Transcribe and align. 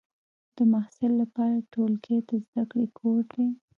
د 0.55 0.57
محصل 0.71 1.11
لپاره 1.21 1.67
ټولګی 1.73 2.17
د 2.29 2.31
زده 2.45 2.63
کړې 2.71 2.87
کور 2.97 3.21
دی. 3.33 3.47